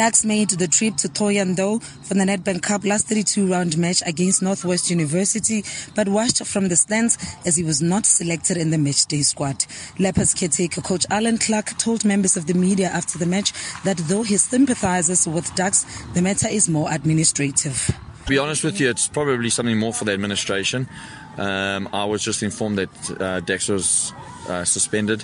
[0.00, 4.40] Dax made the trip to Thohoyandou for the Nedbank Cup last 32 round match against
[4.40, 5.62] Northwest University,
[5.94, 9.66] but watched from the stands as he was not selected in the match day squad.
[9.98, 13.52] Leopards caretaker coach Alan Clark told members of the media after the match
[13.84, 17.94] that though he sympathizes with Dax, the matter is more administrative.
[18.24, 20.88] To be honest with you, it's probably something more for the administration.
[21.36, 24.14] Um, I was just informed that uh, was
[24.48, 25.22] uh, suspended.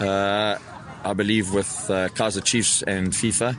[0.00, 0.56] Uh,
[1.04, 3.54] I believe with uh, Kaizer Chiefs and FIFA.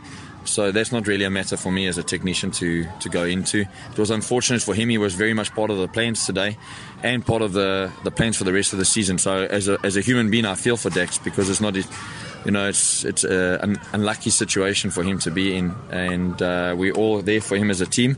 [0.46, 3.66] So that's not really a matter for me as a technician to, to go into.
[3.92, 4.90] It was unfortunate for him.
[4.90, 6.58] He was very much part of the plans today
[7.04, 9.18] and part of the, the plans for the rest of the season.
[9.20, 12.52] So as a, as a human being, I feel for Dax because it's not, you
[12.52, 17.22] know, it's it's an unlucky situation for him to be in, and uh, we're all
[17.22, 18.18] there for him as a team,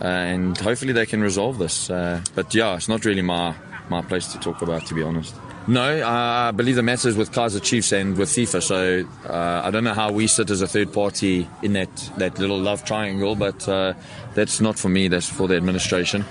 [0.00, 1.88] uh, and hopefully they can resolve this.
[1.88, 3.54] Uh, but yeah, it's not really my
[3.88, 5.34] my place to talk about, to be honest.
[5.68, 8.62] No, I believe the matter is with Kaizer Chiefs and with FIFA.
[8.62, 12.38] So uh, I don't know how we sit as a third party in that, that
[12.40, 13.94] little love triangle, but uh,
[14.34, 15.06] that's not for me.
[15.06, 16.24] That's for the administration.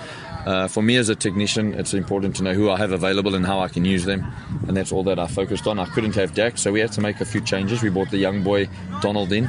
[0.46, 3.46] Uh, for me as a technician, it's important to know who I have available and
[3.46, 4.24] how I can use them,
[4.66, 5.78] and that's all that I focused on.
[5.78, 7.82] I couldn't have Dax, so we had to make a few changes.
[7.82, 8.68] We brought the young boy
[9.00, 9.48] Donald in.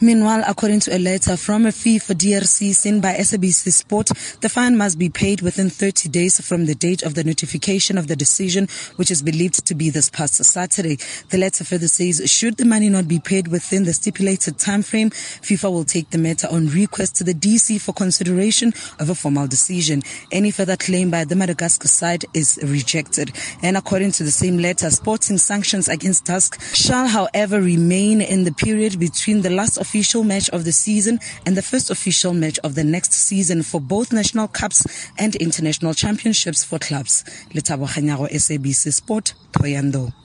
[0.00, 4.08] Meanwhile, according to a letter from a FIFA DRC sent by SABC Sport,
[4.40, 8.08] the fine must be paid within 30 days from the date of the notification of
[8.08, 10.98] the decision, which is believed to be this past Saturday.
[11.30, 15.10] The letter further says, should the money not be paid within the stipulated time frame,
[15.10, 19.46] FIFA will take the matter on request to the DC for consideration of a formal
[19.46, 20.02] decision.
[20.32, 23.32] Any further claim by the Madagascar side is rejected.
[23.62, 28.52] And according to the same letter, sporting sanctions against Tusk shall, however, remain in the
[28.52, 32.74] period between the last official match of the season and the first official match of
[32.74, 34.86] the next season for both national cups
[35.18, 37.24] and international championships for clubs.
[37.50, 40.21] Lethabo Kganyago, SABC Sport, Thohoyandou.